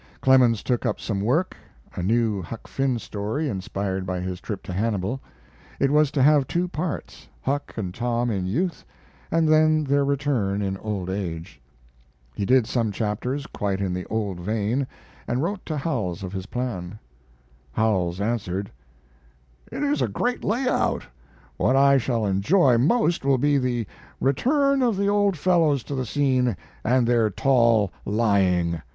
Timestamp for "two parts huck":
6.47-7.75